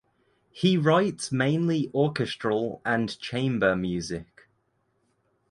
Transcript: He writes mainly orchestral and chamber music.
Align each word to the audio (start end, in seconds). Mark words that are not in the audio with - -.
He 0.49 0.77
writes 0.77 1.31
mainly 1.31 1.91
orchestral 1.93 2.81
and 2.83 3.19
chamber 3.19 3.75
music. 3.75 4.47